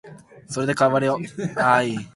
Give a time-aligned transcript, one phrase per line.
[0.49, 2.07] それで会話は終わりだった